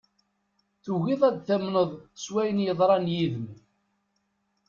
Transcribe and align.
Tugiḍ 0.83 1.21
ad 1.29 1.37
tamneḍ 1.47 1.89
s 2.23 2.25
wayen 2.33 2.63
yeḍran 2.65 3.05
yid-m. 3.15 3.47